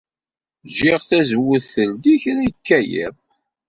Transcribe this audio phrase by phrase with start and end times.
[0.69, 3.15] Ǧǧiɣ tazewwut teldi kra yekka yiḍ.